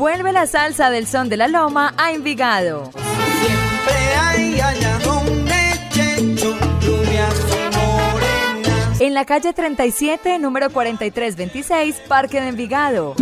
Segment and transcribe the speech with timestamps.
[0.00, 2.90] Vuelve la salsa del son de la loma a Envigado.
[2.90, 5.52] Siempre hay allá donde
[5.90, 9.00] Checho, rubias y morenas.
[9.02, 13.14] En la calle 37, número 4326, Parque de Envigado.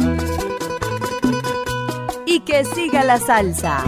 [2.26, 3.82] Y que siga la salsa.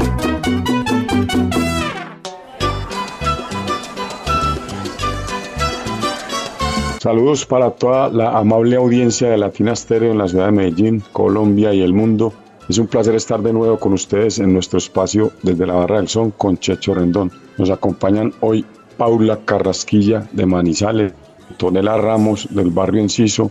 [6.99, 11.73] Saludos para toda la amable audiencia de Latina Stereo en la ciudad de Medellín, Colombia
[11.73, 12.35] y el mundo.
[12.71, 16.07] Es un placer estar de nuevo con ustedes en nuestro espacio desde la Barra del
[16.07, 17.33] Son con Checho Rendón.
[17.59, 18.65] Nos acompañan hoy
[18.97, 21.13] Paula Carrasquilla de Manizales,
[21.57, 23.51] Tonela Ramos del barrio Enciso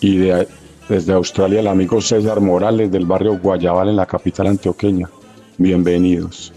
[0.00, 0.48] y de-
[0.88, 5.10] desde Australia el amigo César Morales del barrio Guayabal en la capital antioqueña.
[5.58, 6.50] Bienvenidos.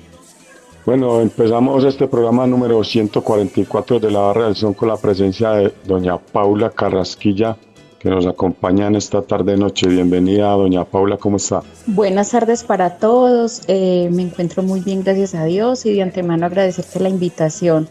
[0.86, 5.73] Bueno, empezamos este programa número 144 de la Barra del Son con la presencia de
[5.86, 7.58] doña Paula Carrasquilla,
[8.00, 9.88] que nos acompaña en esta tarde noche.
[9.88, 11.61] Bienvenida, doña Paula, ¿cómo está?
[11.86, 13.61] Buenas tardes para todos.
[13.67, 17.89] Eh, me encuentro muy bien, gracias a Dios, y de antemano agradecerte la invitación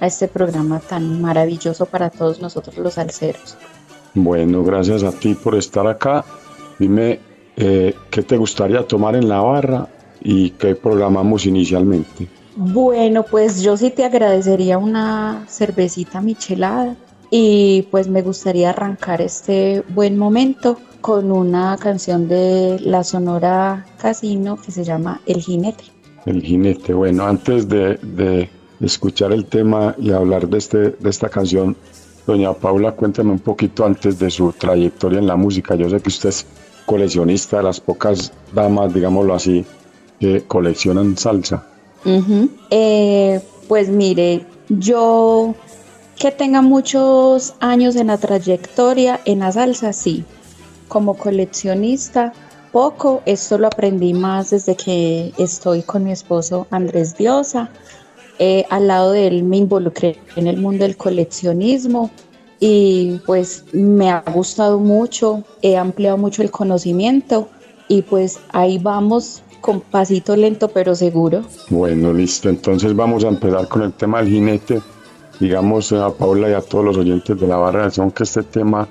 [0.00, 3.56] a este programa tan maravilloso para todos nosotros los alceros.
[4.14, 6.24] Bueno, gracias a ti por estar acá.
[6.78, 7.20] Dime,
[7.56, 9.86] eh, ¿qué te gustaría tomar en la barra
[10.22, 12.26] y qué programamos inicialmente?
[12.56, 16.96] Bueno, pues yo sí te agradecería una cervecita michelada
[17.34, 24.58] y pues me gustaría arrancar este buen momento con una canción de la Sonora Casino
[24.60, 25.84] que se llama El Jinete.
[26.26, 26.92] El jinete.
[26.92, 28.50] Bueno, antes de, de
[28.82, 31.74] escuchar el tema y hablar de, este, de esta canción,
[32.26, 35.74] doña Paula, cuéntame un poquito antes de su trayectoria en la música.
[35.74, 36.46] Yo sé que usted es
[36.84, 39.64] coleccionista de las pocas damas, digámoslo así,
[40.20, 41.66] que coleccionan salsa.
[42.04, 42.50] Ujú.
[42.68, 45.54] Eh, pues mire, yo
[46.18, 50.24] que tenga muchos años en la trayectoria en la salsa, sí.
[50.88, 52.32] Como coleccionista,
[52.72, 53.22] poco.
[53.26, 57.70] Esto lo aprendí más desde que estoy con mi esposo Andrés Diosa.
[58.38, 62.10] Eh, al lado de él me involucré en el mundo del coleccionismo
[62.58, 67.48] y pues me ha gustado mucho, he ampliado mucho el conocimiento
[67.88, 71.42] y pues ahí vamos con pasito lento pero seguro.
[71.70, 72.48] Bueno, listo.
[72.48, 74.80] Entonces vamos a empezar con el tema del jinete.
[75.42, 78.86] Digamos a Paula y a todos los oyentes de la barra son que este tema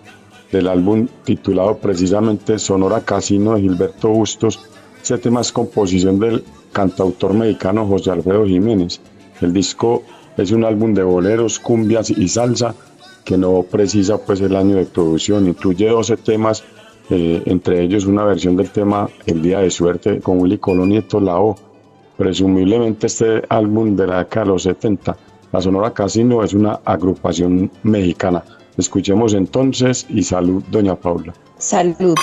[0.51, 4.59] del álbum titulado precisamente Sonora Casino de Gilberto Bustos,
[5.01, 8.99] ese tema es composición del cantautor mexicano José Alfredo Jiménez.
[9.39, 10.03] El disco
[10.35, 12.75] es un álbum de boleros, cumbias y salsa
[13.23, 16.65] que no precisa pues el año de producción, incluye 12 temas,
[17.09, 21.01] eh, entre ellos una versión del tema El Día de Suerte con Willy Colón y
[21.01, 21.55] Lavoe.
[22.17, 25.15] Presumiblemente este álbum de la década de los 70,
[25.51, 28.43] la Sonora Casino es una agrupación mexicana.
[28.77, 31.33] Escuchemos entonces y salud, doña Paula.
[31.57, 32.15] Salud.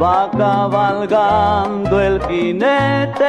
[0.00, 3.24] Va cabalgando el jinete,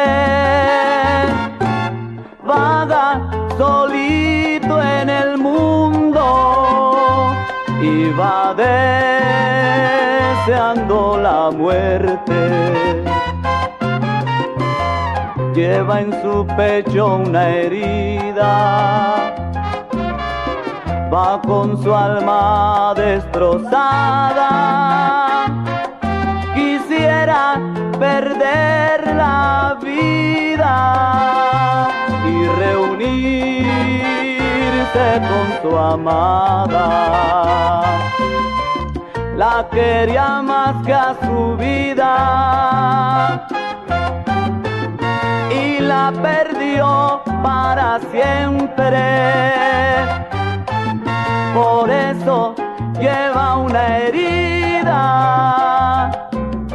[2.43, 3.21] vaga
[3.57, 6.23] solito en el mundo
[7.81, 8.53] y va
[10.43, 12.41] deseando la muerte.
[15.53, 18.51] lleva en su pecho una herida.
[21.13, 22.93] Va con su alma
[23.31, 24.49] destrozada.
[26.53, 27.59] Quisiera
[27.99, 30.77] perder la vida
[32.27, 33.61] y reunirse
[35.29, 36.87] con su amada.
[39.37, 43.47] La quería más que a su vida
[45.49, 49.01] y la perdió para siempre.
[51.53, 52.55] Por eso
[53.01, 54.99] lleva una herida,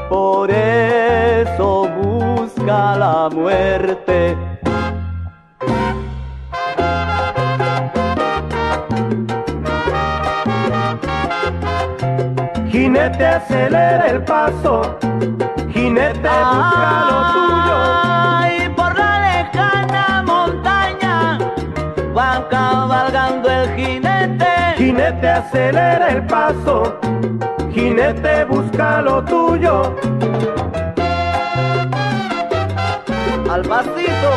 [0.08, 4.36] por eso busca la muerte.
[12.70, 14.98] Jinete acelera el paso,
[15.72, 18.25] jinete busca lo tuyo.
[24.96, 25.28] Jinete.
[25.28, 26.98] Acelera el paso,
[27.72, 29.94] jinete busca lo tuyo.
[33.50, 34.30] Al pasito.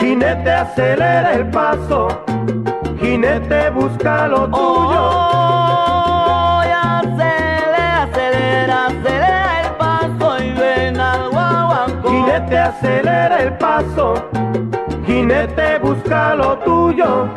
[0.00, 2.08] Jinete acelera el paso,
[3.00, 4.56] jinete busca lo tuyo.
[4.58, 5.95] Oh,
[12.46, 14.14] Jinete acelera el paso,
[15.04, 17.28] jinete busca lo tuyo.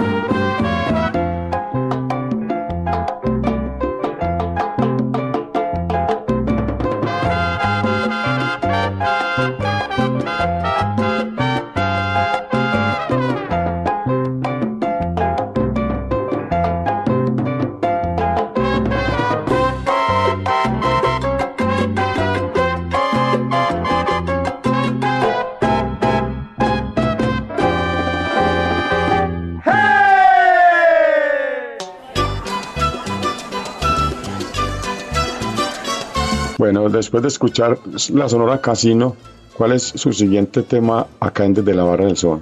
[36.89, 37.77] Bueno, después de escuchar
[38.15, 39.15] la Sonora Casino,
[39.55, 42.41] ¿cuál es su siguiente tema acá en Desde la Barra del Sol?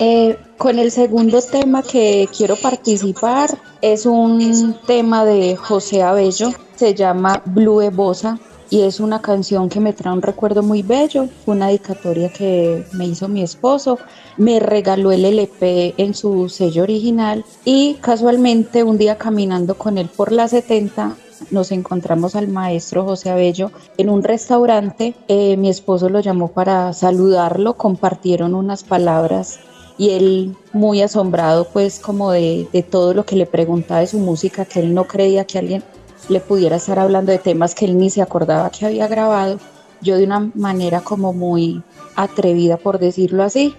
[0.00, 3.48] Eh, con el segundo tema que quiero participar
[3.80, 8.40] es un tema de José Abello, se llama Blue Bosa
[8.70, 11.28] y es una canción que me trae un recuerdo muy bello.
[11.46, 14.00] Una dedicatoria que me hizo mi esposo,
[14.36, 20.08] me regaló el LP en su sello original y casualmente un día caminando con él
[20.16, 21.14] por la 70
[21.50, 25.14] nos encontramos al maestro José Abello en un restaurante.
[25.28, 29.60] Eh, mi esposo lo llamó para saludarlo, compartieron unas palabras
[29.98, 34.64] y él muy asombrado pues como de, todo lo que le preguntaba de su música,
[34.64, 35.82] que él no creía que alguien
[36.28, 39.58] le pudiera estar hablando de temas que él ni se acordaba que había grabado.
[40.02, 41.82] Yo de una manera como muy
[42.16, 43.74] atrevida por decirlo así,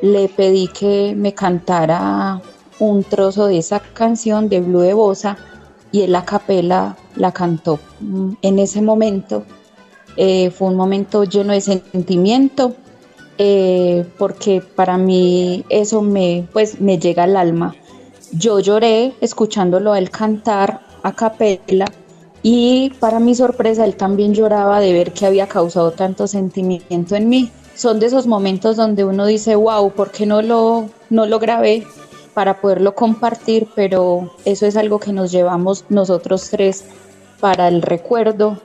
[0.00, 2.40] le pedí que me cantara
[2.78, 5.36] un trozo de esa canción de Blue de Bosa
[5.94, 7.78] y él la capela la cantó.
[8.42, 9.44] En ese momento
[10.16, 12.74] eh, fue un momento lleno de sentimiento,
[13.38, 17.76] eh, porque para mí eso me, pues, me llega al alma.
[18.32, 21.86] Yo lloré escuchándolo a él cantar a capela
[22.42, 27.28] y para mi sorpresa él también lloraba de ver que había causado tanto sentimiento en
[27.28, 27.52] mí.
[27.76, 31.86] Son de esos momentos donde uno dice, wow, ¿por qué no lo, no lo grabé?
[32.34, 36.84] Para poderlo compartir, pero eso es algo que nos llevamos nosotros tres
[37.40, 38.58] para el recuerdo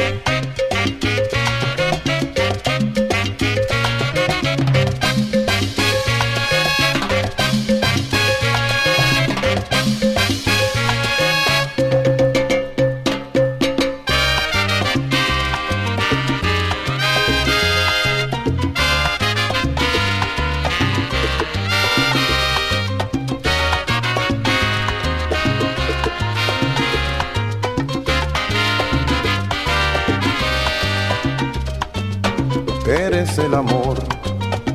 [33.21, 33.99] Eres el amor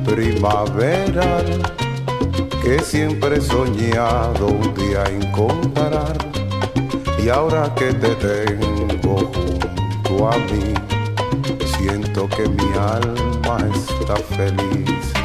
[0.05, 1.61] primaveral
[2.63, 6.15] que siempre he soñado un día encontrar.
[7.21, 10.73] Y ahora que te tengo junto a mí,
[11.77, 15.16] siento que mi alma está feliz.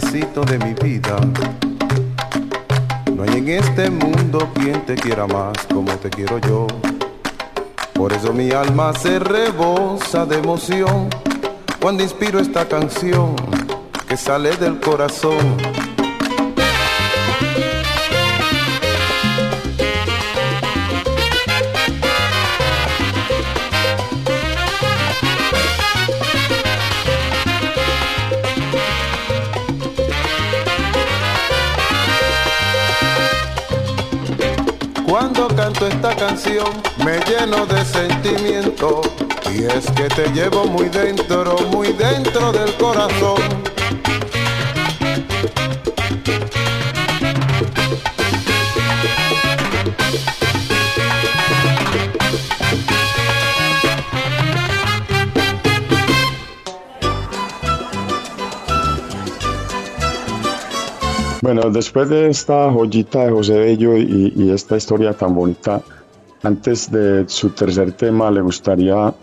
[0.00, 1.16] De mi vida.
[3.12, 6.68] No hay en este mundo quien te quiera más como te quiero yo.
[7.94, 11.10] Por eso mi alma se rebosa de emoción
[11.80, 13.34] cuando inspiro esta canción
[14.08, 15.56] que sale del corazón.
[35.86, 36.66] Esta canción
[37.04, 39.00] me lleno de sentimiento
[39.52, 43.77] y es que te llevo muy dentro, muy dentro del corazón.
[61.48, 65.80] Bueno, después de esta joyita de José Bello y, esta historia tan bonita,
[66.42, 69.14] antes de su tercer tema, ¿le gustaría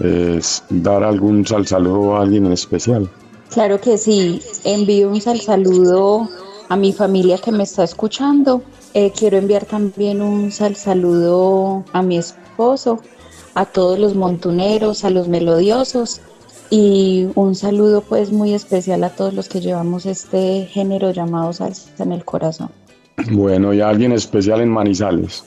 [0.00, 3.08] eh, dar algún sal saludo a alguien en especial?
[3.52, 6.28] Claro que sí, envío un sal saludo
[6.68, 8.60] a mi familia que me está escuchando.
[8.92, 12.98] Eh, quiero enviar también un sal saludo a mi esposo,
[13.54, 16.22] a todos los montuneros, a los melodiosos
[16.70, 21.90] y un saludo pues muy especial a todos los que llevamos este género llamado salsa
[21.98, 22.70] en el corazón.
[23.30, 25.44] Bueno, ¿y a alguien especial en Manizales?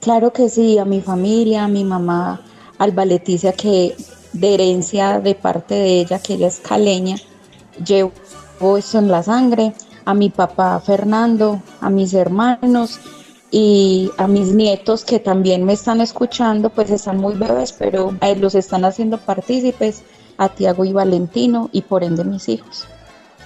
[0.00, 2.40] Claro que sí, a mi familia, a mi mamá
[2.78, 3.94] Alba Leticia, que
[4.32, 7.16] de herencia de parte de ella, que ella es caleña,
[7.84, 8.12] llevo
[8.76, 9.72] eso en la sangre,
[10.04, 13.00] a mi papá Fernando, a mis hermanos
[13.50, 18.36] y a mis nietos que también me están escuchando, pues están muy bebés, pero eh,
[18.36, 20.02] los están haciendo partícipes,
[20.38, 22.86] a Tiago y Valentino y por ende mis hijos.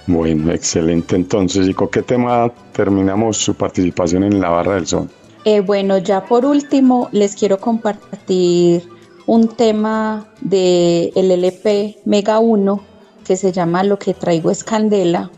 [0.07, 1.15] Bueno, excelente.
[1.15, 5.09] Entonces, ¿y con qué tema terminamos su participación en la Barra del Sol?
[5.45, 8.87] Eh, bueno, ya por último, les quiero compartir
[9.25, 12.81] un tema de el LP Mega 1
[13.25, 15.31] que se llama Lo que traigo es candela.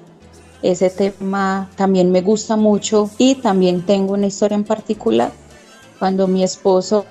[0.62, 5.32] Ese tema también me gusta mucho y también tengo una historia en particular.
[6.00, 7.06] Cuando mi esposo,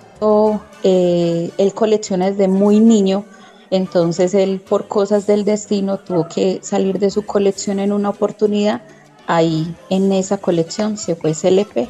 [0.82, 3.25] eh, él colecciona desde muy niño,
[3.73, 8.83] entonces él por cosas del destino tuvo que salir de su colección en una oportunidad.
[9.26, 11.88] Ahí en esa colección se fue ese LP.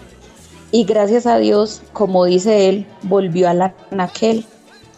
[0.70, 4.46] Y gracias a Dios, como dice él, volvió a la naquel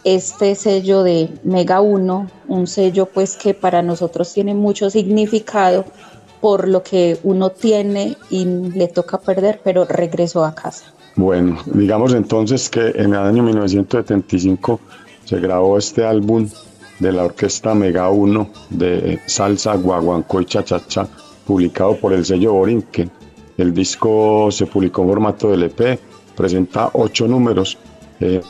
[0.03, 5.85] este sello de Mega 1, un sello pues que para nosotros tiene mucho significado
[6.39, 10.85] por lo que uno tiene y le toca perder, pero regresó a casa.
[11.15, 14.79] Bueno, digamos entonces que en el año 1975
[15.25, 16.47] se grabó este álbum
[16.99, 21.07] de la orquesta Mega 1 de salsa, guaguancó y chachacha,
[21.45, 23.11] publicado por el sello Borinquen.
[23.57, 25.99] El disco se publicó en formato de LP,
[26.35, 27.77] presenta ocho números.
[28.19, 28.41] Eh,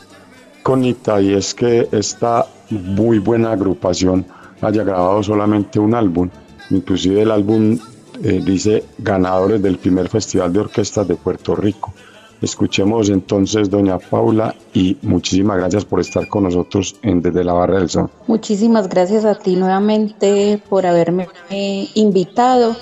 [0.64, 4.26] conita y es que esta muy buena agrupación
[4.62, 6.30] haya grabado solamente un álbum.
[6.72, 7.78] Inclusive el álbum
[8.24, 11.94] eh, dice ganadores del primer Festival de Orquestas de Puerto Rico.
[12.46, 17.80] Escuchemos entonces, doña Paula, y muchísimas gracias por estar con nosotros en Desde la Barra
[17.80, 18.08] del Sol.
[18.28, 21.28] Muchísimas gracias a ti nuevamente por haberme
[21.96, 22.76] invitado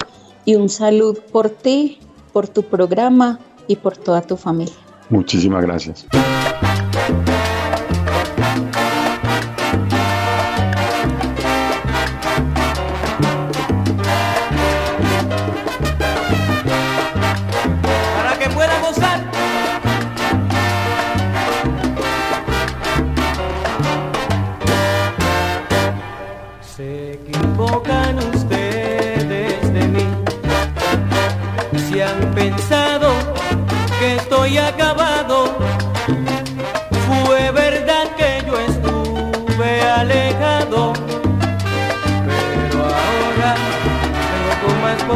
[0.43, 1.99] y un saludo por ti,
[2.33, 4.75] por tu programa y por toda tu familia.
[5.09, 6.05] Muchísimas gracias.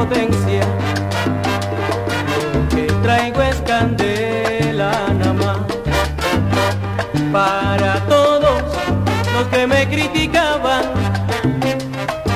[0.07, 0.61] Potencia
[2.69, 5.57] que traigo es candela nada más.
[7.31, 8.61] Para todos
[9.33, 10.83] los que me criticaban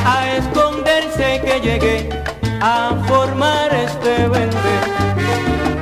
[0.06, 2.10] a esconderse que llegué
[2.62, 4.76] a formar este vende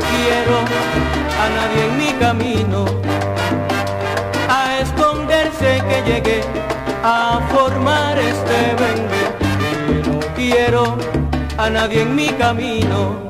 [0.10, 0.58] quiero
[1.43, 2.86] a nadie en mi camino.
[4.47, 6.41] A esconderse que llegué
[7.04, 9.19] a formar este vende
[10.08, 11.18] no quiero
[11.60, 13.29] a nadie en mi camino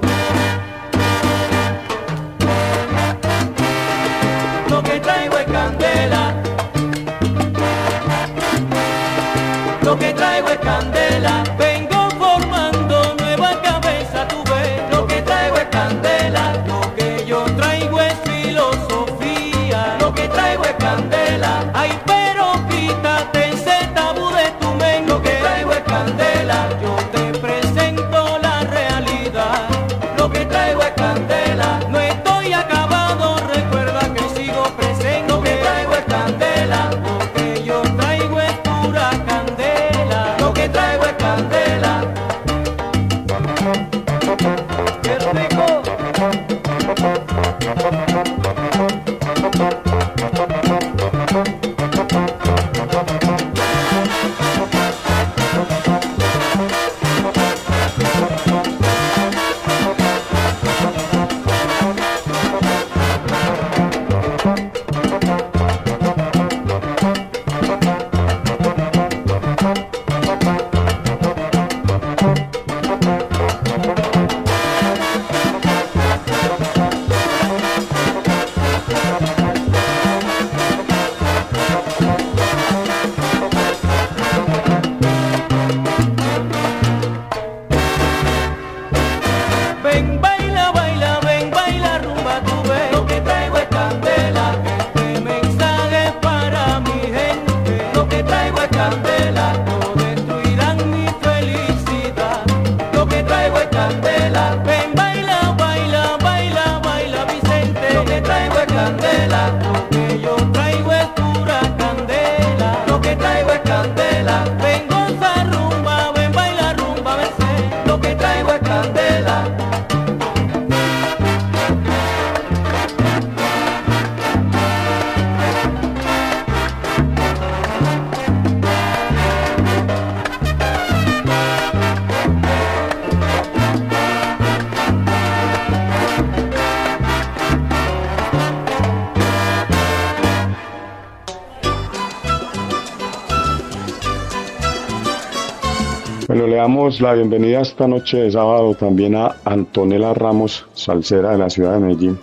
[146.60, 151.76] damos la bienvenida esta noche de sábado también a Antonella Ramos, salsera de la ciudad
[151.76, 152.20] de Medellín.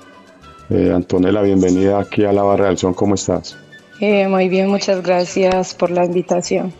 [0.69, 3.57] Eh, Antonella, bienvenida aquí a la Barra del Son, ¿cómo estás?
[3.99, 6.71] Eh, muy bien, muchas gracias por la invitación.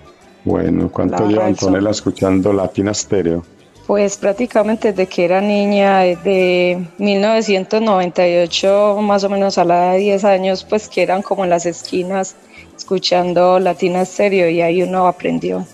[0.45, 1.47] Bueno, ¿cuánto La lleva.
[1.47, 3.43] Antonella escuchando Latina Stereo?
[3.87, 9.99] Pues prácticamente desde que era niña, desde 1998, más o menos a la edad de
[10.01, 12.37] 10 años, pues que eran como en las esquinas
[12.77, 15.65] escuchando Latina Stereo y ahí uno aprendió.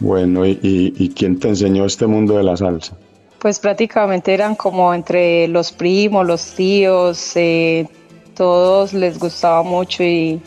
[0.00, 2.96] Bueno, ¿y, y, y quién te enseñó este mundo de la salsa?
[3.38, 7.88] Pues prácticamente eran como entre los primos, los tíos, eh,
[8.34, 10.40] todos les gustaba mucho y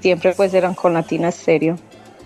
[0.00, 1.76] siempre pues eran con Latina Estéreo.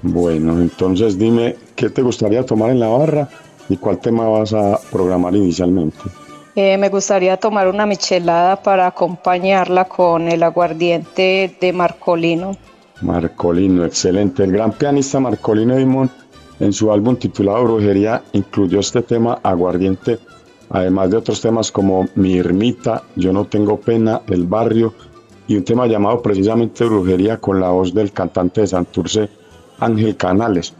[0.02, 3.28] Bueno, entonces dime, ¿qué te gustaría tomar en la barra
[3.68, 5.98] y cuál tema vas a programar inicialmente?
[6.54, 12.56] Eh, me gustaría tomar una michelada para acompañarla con el aguardiente de Marcolino.
[13.00, 14.42] Marcolino, excelente.
[14.42, 16.10] El gran pianista Marcolino Dimon
[16.60, 20.18] en su álbum titulado Brujería incluyó este tema aguardiente,
[20.70, 24.92] además de otros temas como Mi ermita, Yo no tengo pena, El barrio
[25.46, 29.28] y un tema llamado precisamente Brujería con la voz del cantante de Santurce,
[29.78, 30.74] Ángel Canales.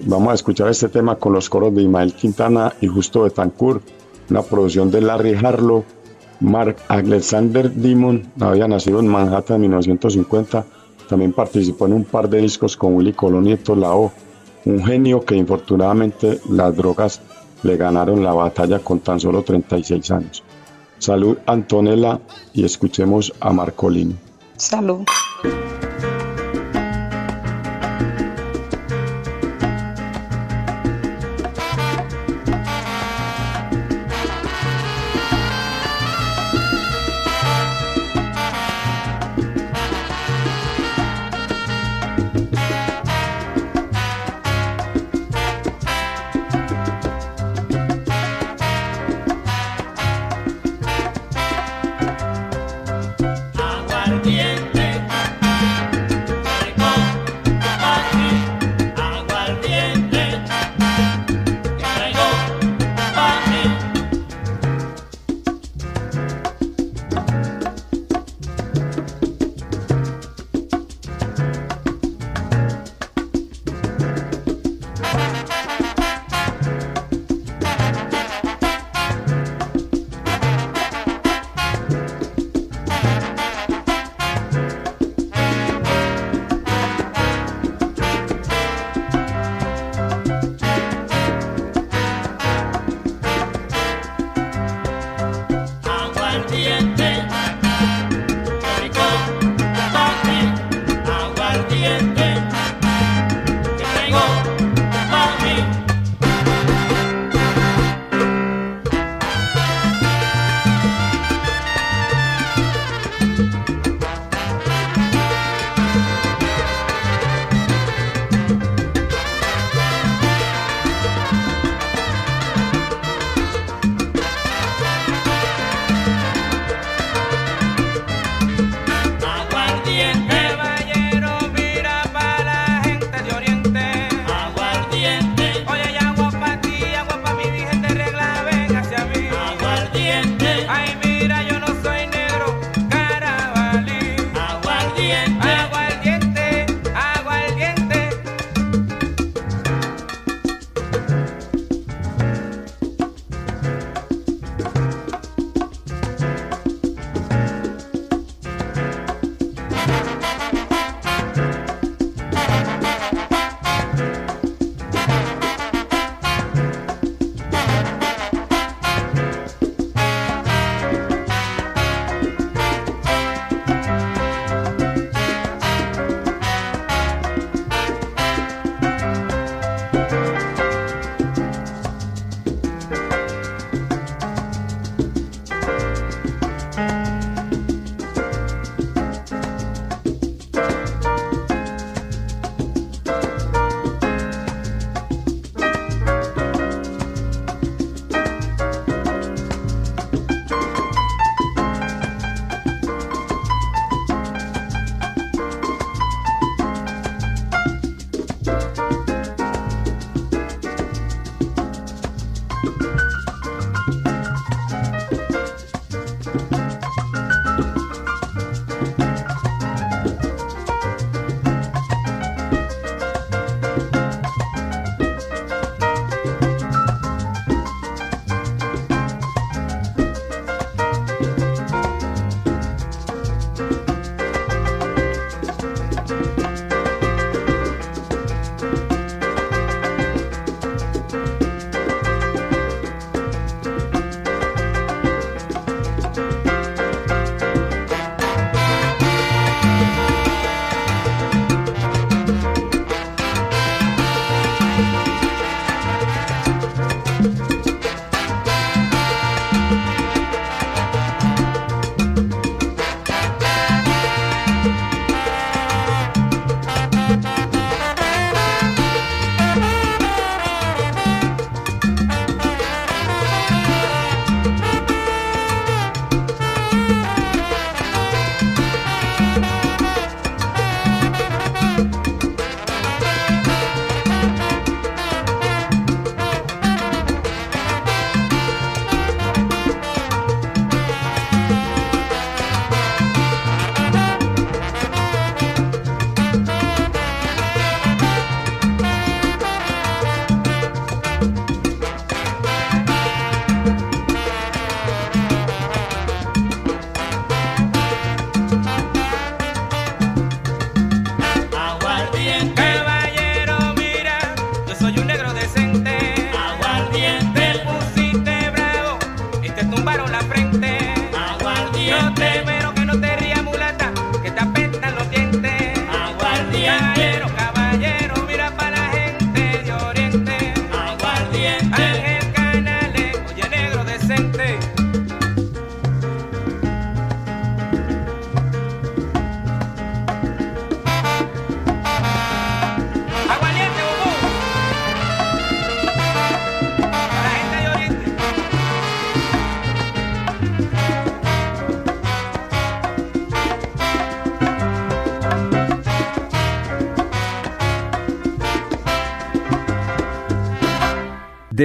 [0.00, 3.82] vamos a escuchar este tema con los coros de Ismael Quintana y Justo Betancourt,
[4.30, 5.84] una producción de Larry Harlow.
[6.40, 10.66] Mark Alexander Dimon había nacido en Manhattan en 1950
[11.08, 14.12] también participó en un par de discos con Willy Colón y Lao,
[14.64, 17.20] un genio que infortunadamente las drogas
[17.62, 20.42] le ganaron la batalla con tan solo 36 años.
[20.98, 22.20] Salud Antonella
[22.52, 24.14] y escuchemos a Marcolino.
[24.56, 25.04] Salud.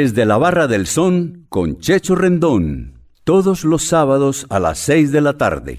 [0.02, 2.94] Desde la Barra del Son con Checho Rendón.
[3.26, 5.78] Todos los sábados a las 6 de la tarde.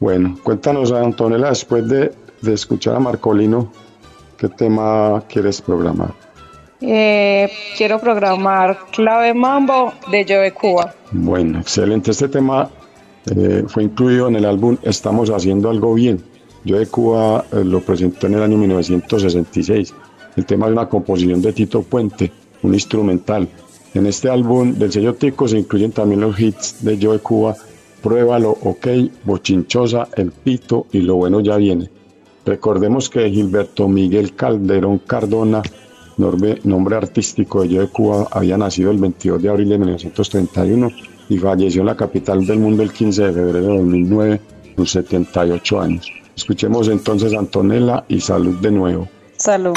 [0.00, 3.72] Bueno, cuéntanos, Antonella, después de, de escuchar a Marcolino,
[4.36, 6.12] ¿qué tema quieres programar?
[6.82, 10.94] Eh, quiero programar Clave Mambo de Joe Cuba.
[11.12, 12.10] Bueno, excelente.
[12.10, 12.68] Este tema
[13.34, 16.35] eh, fue incluido en el álbum Estamos haciendo algo bien.
[16.66, 19.94] Yo de Cuba eh, lo presentó en el año 1966.
[20.34, 22.32] El tema es una composición de Tito Puente,
[22.64, 23.48] un instrumental.
[23.94, 27.56] En este álbum del sello Tico se incluyen también los hits de Yo de Cuba,
[28.02, 28.88] Pruébalo, OK,
[29.22, 31.88] Bochinchosa, El Pito y Lo Bueno Ya Viene.
[32.44, 35.62] Recordemos que Gilberto Miguel Calderón Cardona,
[36.16, 40.90] nombre, nombre artístico de Yo de Cuba, había nacido el 22 de abril de 1931
[41.28, 44.40] y falleció en la capital del mundo el 15 de febrero de 2009,
[44.74, 46.25] con 78 años.
[46.36, 49.08] Escuchemos entonces Antonella y salud de nuevo.
[49.38, 49.74] Salud.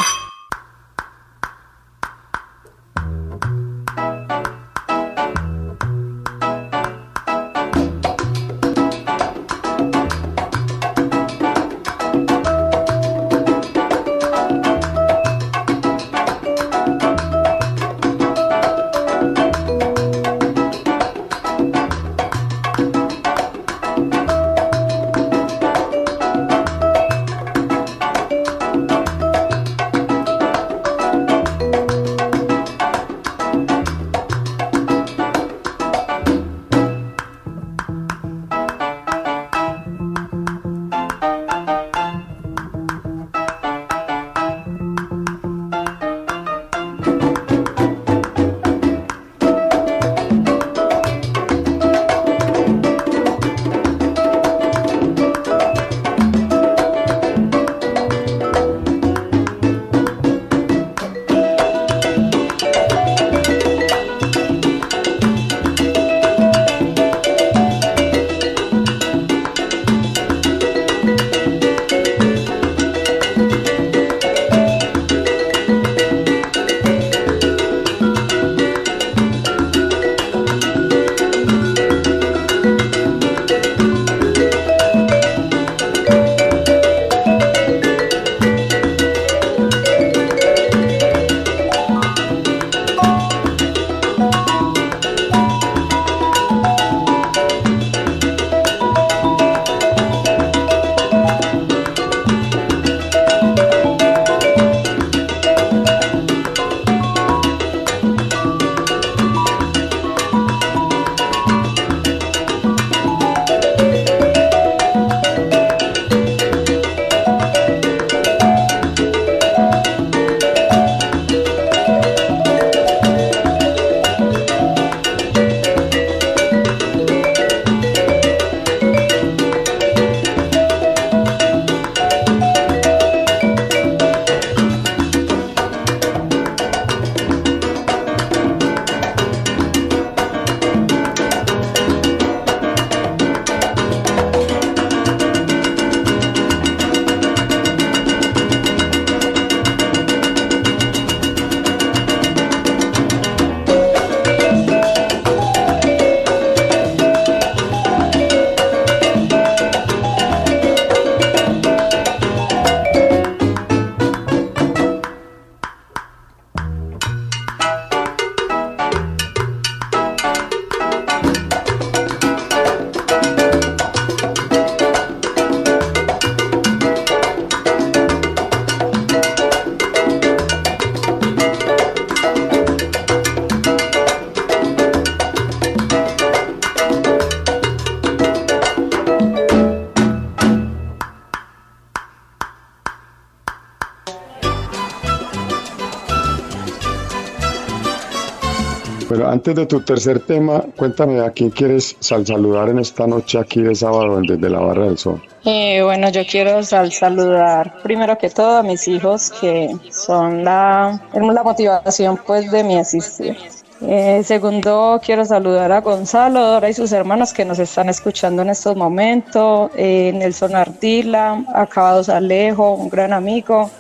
[199.26, 203.74] Antes de tu tercer tema, cuéntame a quién quieres saludar en esta noche aquí de
[203.74, 205.22] sábado desde la Barra del Sol.
[205.46, 211.44] Eh, bueno, yo quiero saludar primero que todo a mis hijos que son la, la
[211.44, 213.36] motivación pues de mi existir.
[213.82, 218.50] Eh, segundo, quiero saludar a Gonzalo, Dora y sus hermanos que nos están escuchando en
[218.50, 223.72] estos momentos, eh, Nelson Ardila, Acabados Alejo, un gran amigo,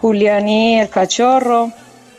[0.00, 1.72] Juliani el Cachorro,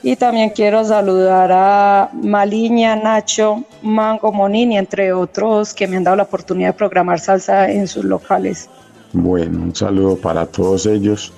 [0.03, 6.17] y también quiero saludar a Maliña, Nacho, Mango Monini, entre otros que me han dado
[6.17, 8.69] la oportunidad de programar salsa en sus locales.
[9.13, 11.33] Bueno, un saludo para todos ellos.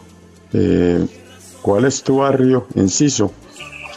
[0.54, 1.06] Eh,
[1.62, 2.68] ¿Cuál es tu barrio?
[2.76, 3.32] Enciso.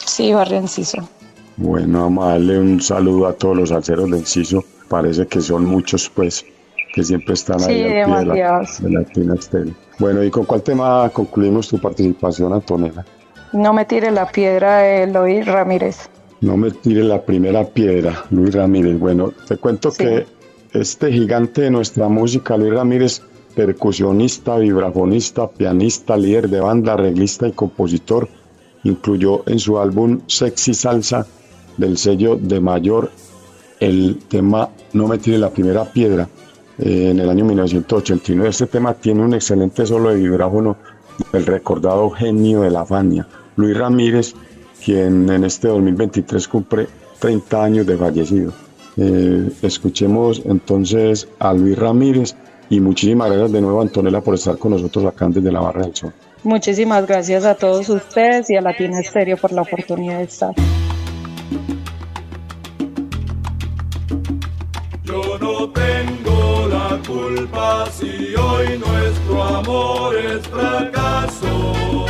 [0.04, 1.08] Sí, barrio Enciso.
[1.56, 4.64] Bueno, vamos a darle un saludo a todos los salseros de Enciso.
[4.88, 6.44] Parece que son muchos, pues,
[6.94, 8.82] que siempre están ahí Sí, al pie de la, demasiados.
[8.82, 9.72] de la.
[9.98, 13.04] Bueno, ¿y con cuál tema concluimos tu participación, Antonella?
[13.56, 16.10] No me tire la piedra de Eloy Ramírez.
[16.42, 18.98] No me tire la primera piedra, Luis Ramírez.
[18.98, 20.26] Bueno, te cuento que
[20.74, 23.22] este gigante de nuestra música, Luis Ramírez,
[23.54, 28.28] percusionista, vibrafonista, pianista, líder de banda, arreglista y compositor,
[28.84, 31.26] incluyó en su álbum Sexy Salsa
[31.78, 33.10] del sello de Mayor
[33.80, 36.28] el tema No me tire la primera piedra
[36.76, 38.50] eh, en el año 1989.
[38.50, 40.76] Este tema tiene un excelente solo de vibráfono
[41.32, 44.34] del recordado genio de la Fania, Luis Ramírez,
[44.84, 46.86] quien en este 2023 cumple
[47.18, 48.52] 30 años de fallecido.
[48.96, 52.34] Eh, escuchemos entonces a Luis Ramírez
[52.70, 55.94] y muchísimas gracias de nuevo Antonella por estar con nosotros acá desde la Barra del
[55.94, 56.12] Sol.
[56.42, 60.54] Muchísimas gracias a todos ustedes y a Latina Estéreo por la oportunidad de estar.
[65.04, 72.05] Yo no tengo la culpa si hoy nuestro amor es fracaso.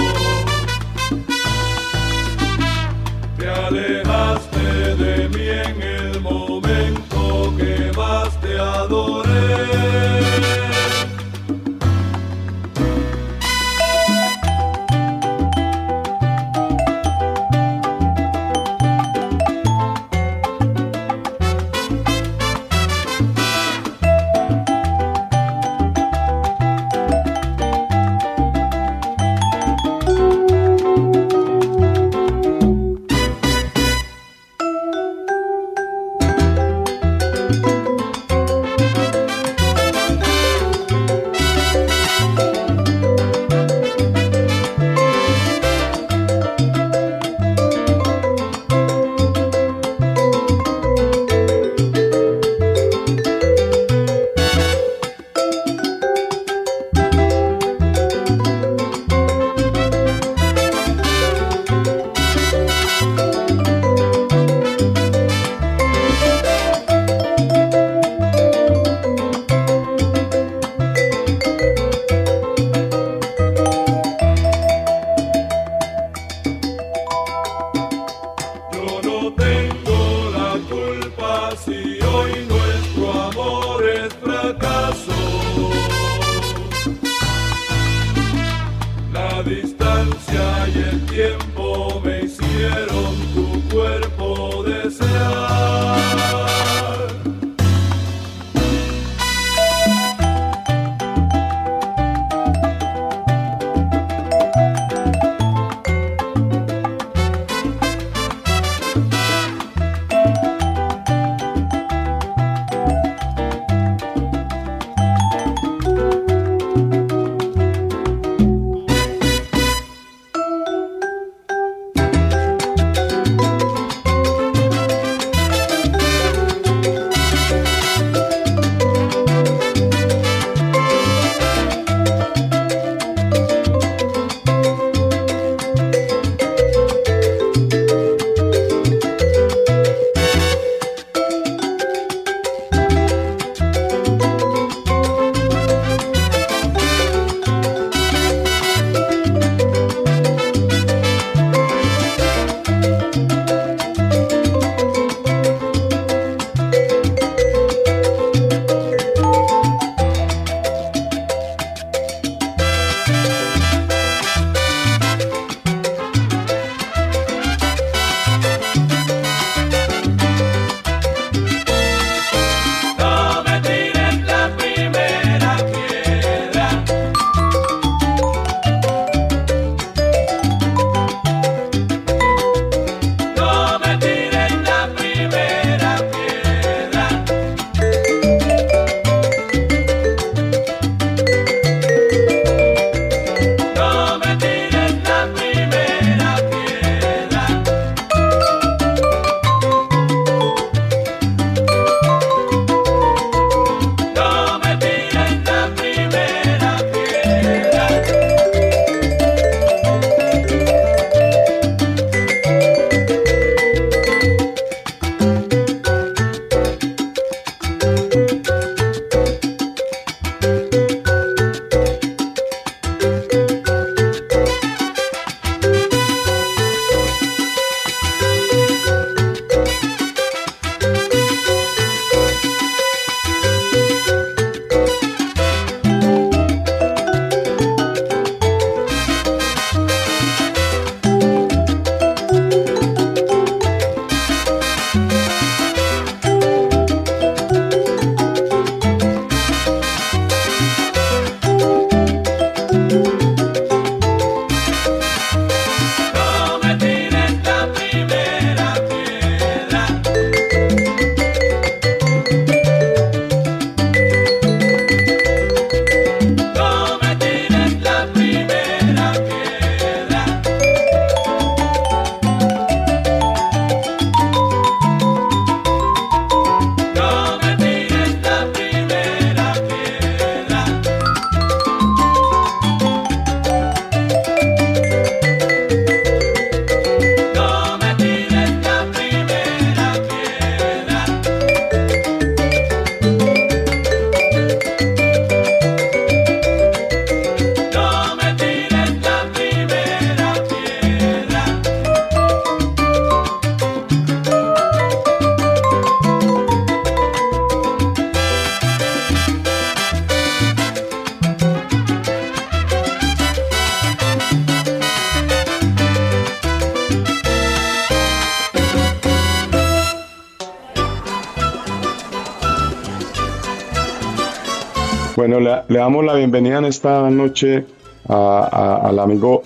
[325.17, 327.65] Bueno, le, le damos la bienvenida en esta noche
[328.09, 328.49] a-
[328.83, 329.43] a- al amigo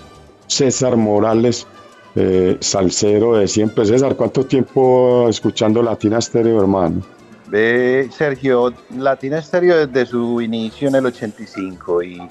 [0.47, 1.65] César Morales,
[2.15, 3.85] eh, salsero de siempre.
[3.85, 7.01] César, ¿cuánto tiempo escuchando Latina Stereo, hermano?
[7.47, 12.21] Ve, Sergio, Latina Estéreo desde su inicio en el 85 y,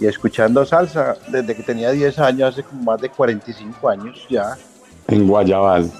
[0.00, 4.56] y escuchando salsa desde que tenía 10 años, hace como más de 45 años ya.
[5.08, 5.90] En Guayabal.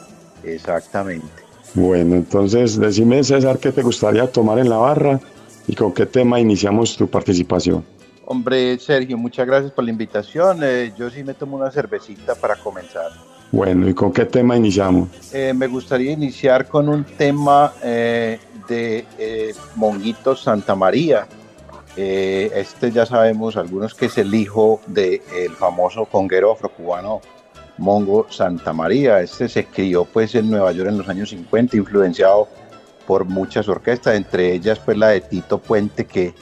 [0.43, 1.26] Exactamente.
[1.74, 5.20] Bueno, entonces decime, César, ¿qué te gustaría tomar en la barra
[5.67, 7.85] y con qué tema iniciamos tu participación?
[8.27, 10.61] Hombre, Sergio, muchas gracias por la invitación.
[10.62, 13.12] Eh, yo sí me tomo una cervecita para comenzar.
[13.55, 15.09] Bueno, ¿y con qué tema iniciamos?
[15.33, 21.29] Eh, me gustaría iniciar con un tema eh, de eh, Monguito Santa María.
[21.97, 25.21] Eh, este ya sabemos algunos que es el hijo del
[25.57, 27.21] famoso conguero afrocubano
[27.79, 29.21] Mongo Santa María.
[29.21, 32.49] Este se crió pues en Nueva York en los años 50, influenciado
[33.07, 36.35] por muchas orquestas, entre ellas pues la de Tito Puente, que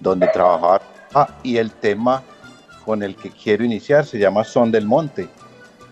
[0.00, 0.80] donde trabajaba.
[1.14, 2.22] Ah, y el tema
[2.84, 5.28] con el que quiero iniciar se llama Son del Monte,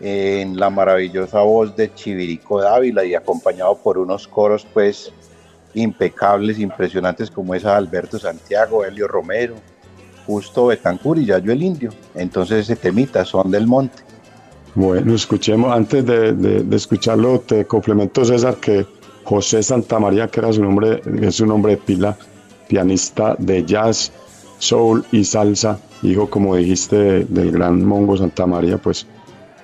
[0.00, 5.12] en la maravillosa voz de Chivirico Dávila y acompañado por unos coros pues
[5.74, 9.54] impecables, impresionantes como esa de Alberto Santiago, Helio Romero,
[10.26, 11.90] Justo Betancur y Yayo el Indio.
[12.14, 14.02] Entonces ese temita, Son del Monte.
[14.74, 18.86] Bueno, escuchemos, antes de escucharlo, te complemento, César, que
[19.24, 22.16] José Santamaría, que era su nombre, es su nombre de pila,
[22.68, 24.12] pianista de jazz,
[24.58, 29.06] soul y salsa, hijo, como dijiste, de- del gran Mongo Santamaría, pues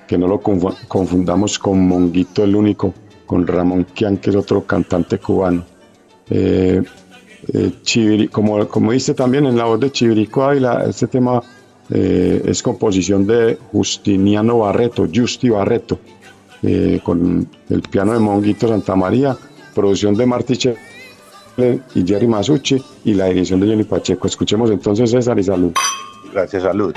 [0.07, 2.93] que no lo confu- confundamos con Monguito el único,
[3.25, 5.63] con Ramón Kian, que es otro cantante cubano.
[6.29, 6.81] Eh,
[7.53, 11.41] eh, Chiviri- como, como dice también en la voz de Chivirico Ávila, este tema
[11.91, 15.99] eh, es composición de Justiniano Barreto, Justi Barreto,
[16.63, 19.37] eh, con el piano de Monguito Santa María,
[19.73, 20.75] producción de Marty Che
[21.95, 24.27] y Jerry Masucci y la dirección de Jenny Pacheco.
[24.27, 25.73] Escuchemos entonces César y salud.
[26.33, 26.93] Gracias, salud.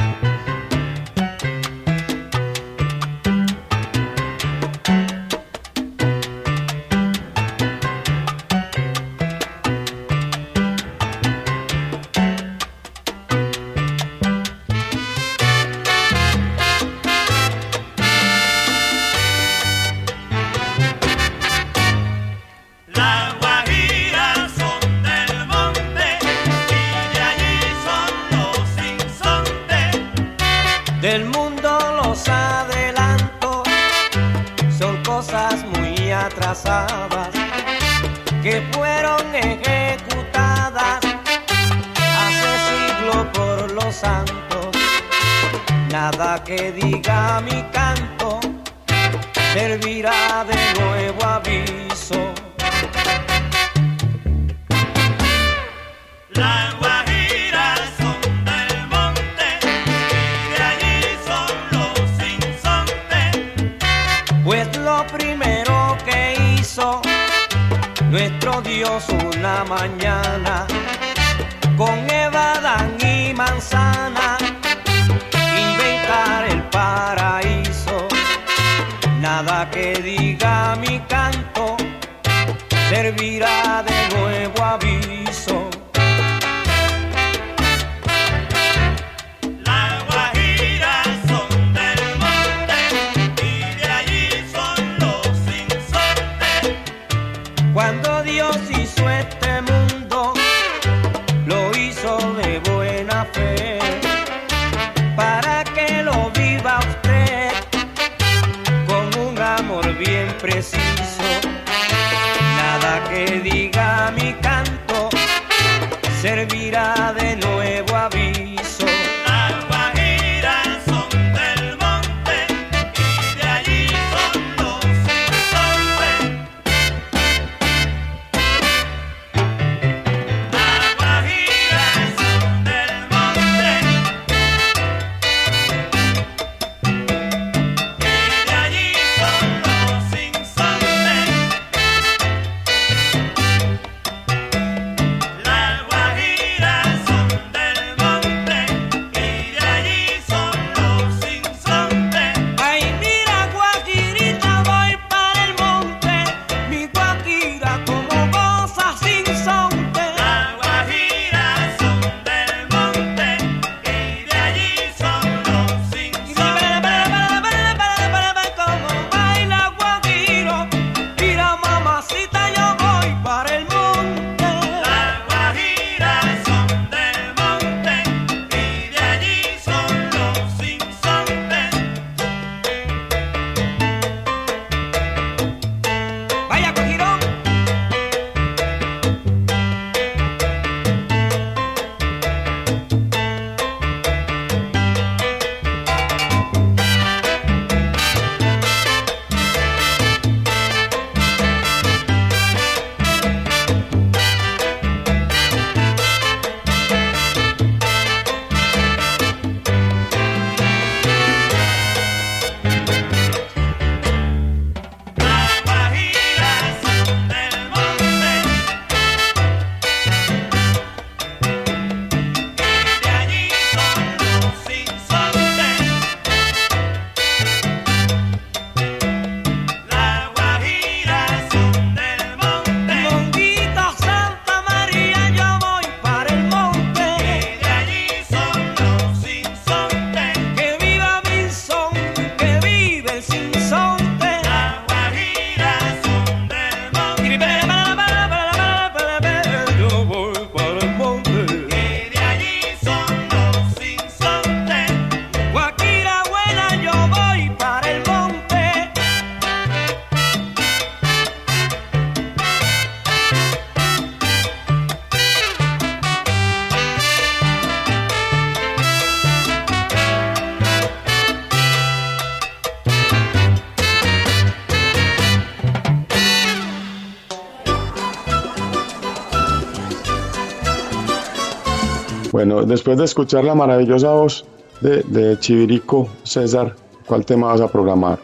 [282.53, 284.45] Bueno, después de escuchar la maravillosa voz
[284.83, 286.75] de, de Chivirico, César,
[287.07, 288.19] ¿cuál tema vas a programar?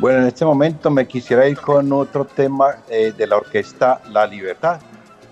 [0.00, 4.26] Bueno, en este momento me quisiera ir con otro tema eh, de la orquesta La
[4.26, 4.80] Libertad,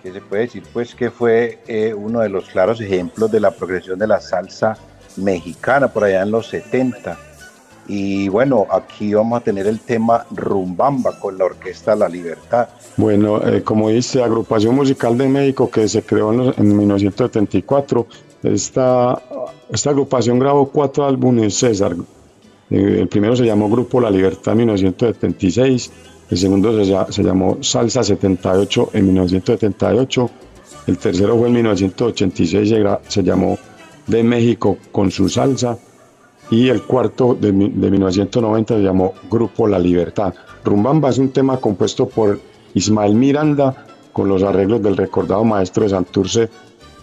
[0.01, 3.51] que se puede decir pues que fue eh, uno de los claros ejemplos de la
[3.51, 4.77] progresión de la salsa
[5.17, 7.19] mexicana por allá en los 70.
[7.89, 12.69] Y bueno, aquí vamos a tener el tema Rumbamba con la orquesta La Libertad.
[12.97, 18.07] Bueno, eh, como dice, Agrupación Musical de México que se creó en, los- en 1974,
[18.55, 19.21] esta,
[19.71, 21.97] esta agrupación grabó cuatro álbumes, César.
[22.71, 25.93] Eh, el primero se llamó Grupo La Libertad en 1976,
[26.31, 30.31] el segundo se, se llamó Salsa 78 en 1978,
[30.89, 32.75] el tercero fue en 1986,
[33.09, 33.59] se, llamó
[34.07, 35.79] De México con su salsa,
[36.51, 40.33] y el cuarto de, de 1990 se llamó Grupo La Libertad.
[40.65, 42.41] Rumbamba es un tema compuesto por
[42.75, 46.49] Ismael Miranda con los arreglos del recordado maestro de Santurce,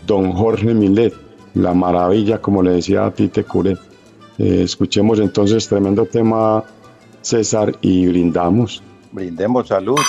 [0.05, 1.13] don Jorge Milet,
[1.53, 3.77] la maravilla, como le decía a Tite Cure.
[4.37, 6.63] Eh, escuchemos entonces tremendo tema,
[7.21, 8.81] César, y brindamos.
[9.11, 9.99] Brindemos salud.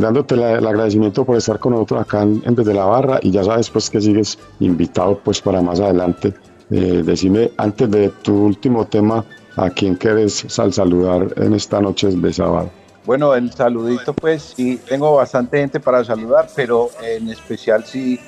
[0.00, 3.44] Dándote el agradecimiento por estar con nosotros acá en, en Desde la Barra y ya
[3.44, 6.34] sabes pues que sigues invitado pues para más adelante.
[6.70, 9.24] Eh, decime antes de tu último tema
[9.56, 12.70] a quién quieres sal saludar en esta noche de sábado.
[13.04, 18.20] Bueno, el saludito, pues sí, tengo bastante gente para saludar, pero en especial sí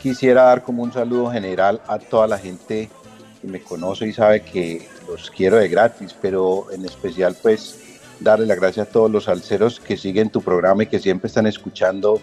[0.00, 2.88] quisiera dar como un saludo general a toda la gente
[3.40, 7.78] que me conoce y sabe que los quiero de gratis, pero en especial pues
[8.20, 11.46] darle las gracias a todos los salseros que siguen tu programa y que siempre están
[11.46, 12.20] escuchando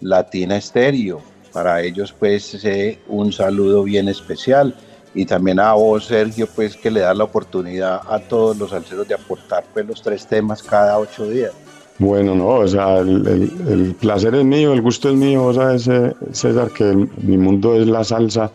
[0.00, 1.20] Latina Estéreo.
[1.52, 4.74] Para ellos pues eh, un saludo bien especial
[5.14, 9.06] y también a vos Sergio pues que le da la oportunidad a todos los salseros
[9.06, 11.52] de aportar pues los tres temas cada ocho días.
[11.98, 16.12] Bueno, no, o sea, el placer es mío, el gusto es mío, vos sabes, eh,
[16.32, 18.50] César, que el- mi mundo es la salsa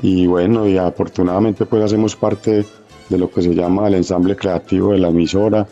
[0.00, 2.64] y bueno, y afortunadamente pues hacemos parte
[3.10, 5.66] de lo que se llama el ensamble creativo de la emisora.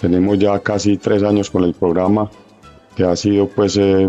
[0.00, 2.30] Tenemos ya casi tres años con el programa
[2.96, 4.08] que ha sido pues, eh,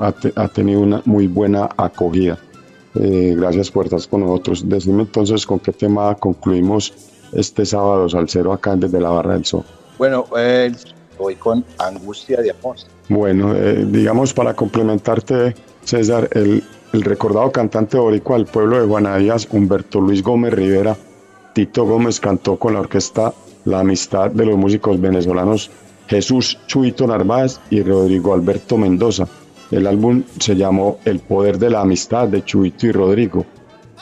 [0.00, 2.38] ha, te- ha tenido una muy buena acogida.
[2.94, 4.68] Eh, gracias por estar con nosotros.
[4.68, 6.92] Decime entonces con qué tema concluimos
[7.32, 9.62] este sábado salsero acá desde la Barra del Sol.
[9.98, 10.72] Bueno, eh,
[11.18, 12.76] voy con Angustia de Amor.
[13.08, 15.54] Bueno, eh, digamos para complementarte,
[15.84, 16.62] César, el,
[16.92, 20.96] el recordado cantante boricua del pueblo de Juana Díaz, Humberto Luis Gómez Rivera,
[21.54, 23.32] Tito Gómez cantó con la orquesta
[23.68, 25.70] La Amistad de los músicos venezolanos
[26.06, 29.28] Jesús Chuito Narváez y Rodrigo Alberto Mendoza.
[29.70, 33.44] El álbum se llamó El Poder de la Amistad de Chuito y Rodrigo.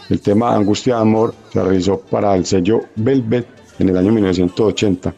[0.08, 3.44] El tema Angustia de Amor se realizó para el sello Velvet
[3.80, 5.12] en el año 1980.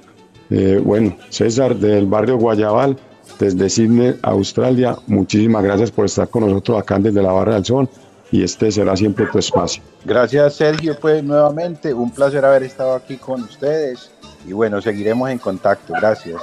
[0.49, 2.97] Eh, bueno, César del barrio Guayabal,
[3.39, 7.87] desde Sydney, Australia, muchísimas gracias por estar con nosotros acá desde la Barra del Sol
[8.31, 9.83] y este será siempre tu espacio.
[10.07, 14.11] Gracias Sergio, pues nuevamente un placer haber estado aquí con ustedes
[14.49, 15.93] y bueno, seguiremos en contacto.
[15.93, 16.43] Gracias.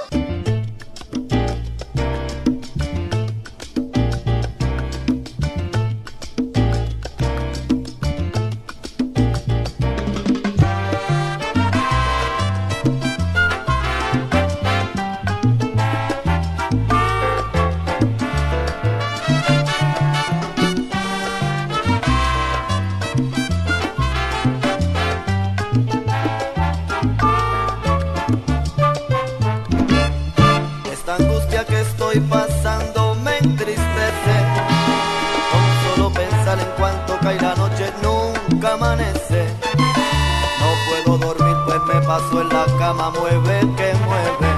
[42.26, 44.50] Paso en la cama, mueve que mueve.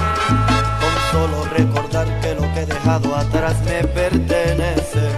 [0.80, 5.08] Con solo recordar que lo que he dejado atrás me pertenece.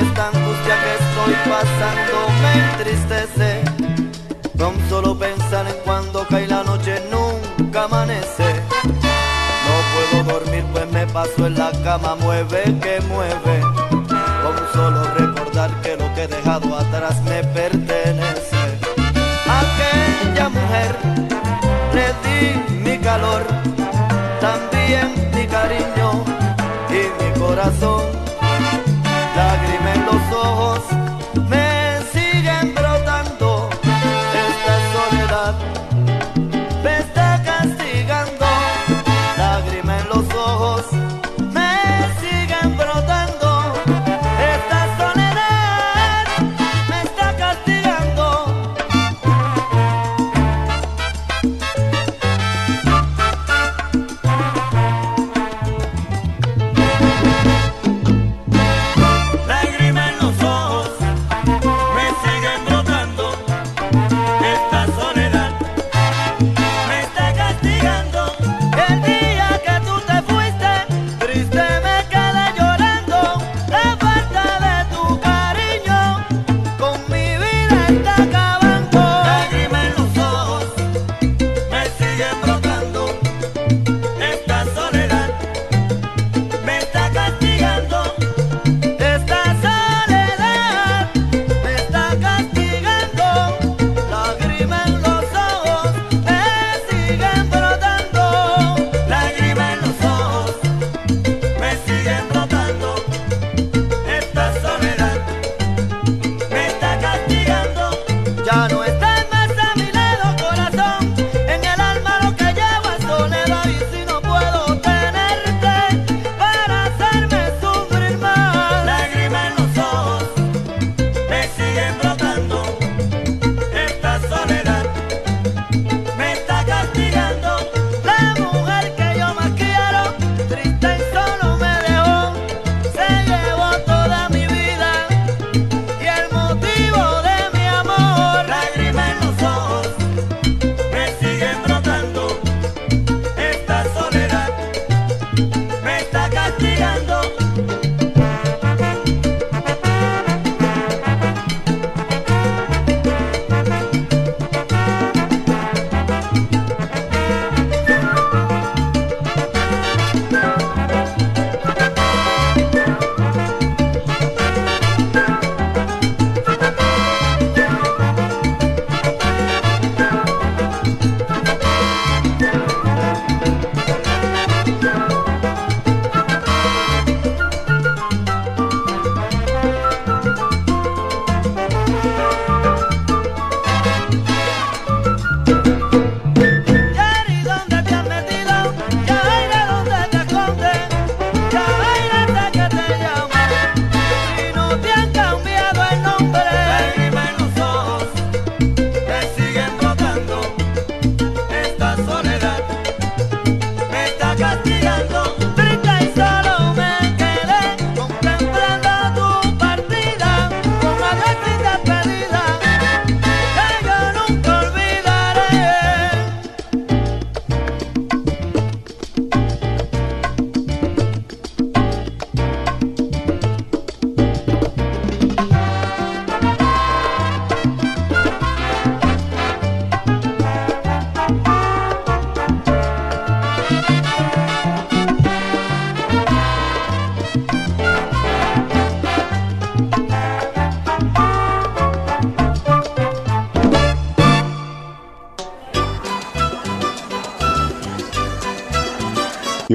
[0.00, 3.62] Esta angustia que estoy pasando me entristece.
[4.58, 8.62] Con solo pensar en cuando cae la noche nunca amanece.
[9.66, 13.60] No puedo dormir pues me paso en la cama, mueve que mueve.
[14.42, 17.89] Con solo recordar que lo que he dejado atrás me pertenece.
[22.40, 23.42] Di mi calor,
[24.40, 26.24] también mi cariño
[26.90, 28.19] y mi corazón.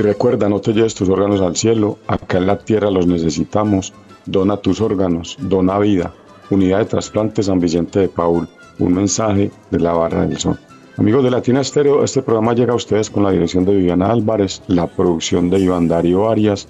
[0.06, 3.94] Recuerda, no te lleves tus órganos al cielo, acá en la tierra los necesitamos.
[4.26, 6.14] Dona tus órganos, dona vida.
[6.50, 8.48] Unidad de trasplante San Vicente de Paul.
[8.80, 10.60] Un mensaje de la Barra del Sol.
[10.98, 14.62] Amigos de Latina Estéreo, este programa llega a ustedes con la dirección de Viviana Álvarez,
[14.68, 16.68] la producción de Iván Darío Arias.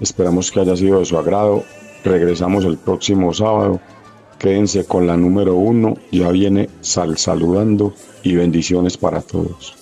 [0.00, 1.64] Esperamos que haya sido de su agrado.
[2.04, 3.80] Regresamos el próximo sábado.
[4.38, 5.94] Quédense con la número uno.
[6.10, 9.81] Ya viene Sal saludando y bendiciones para todos.